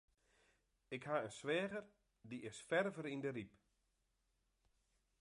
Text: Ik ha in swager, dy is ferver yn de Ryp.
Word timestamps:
Ik 0.95 1.03
ha 1.07 1.15
in 1.25 1.35
swager, 1.39 1.85
dy 2.29 2.37
is 2.49 2.59
ferver 2.67 3.05
yn 3.13 3.21
de 3.23 3.31
Ryp. 3.35 3.53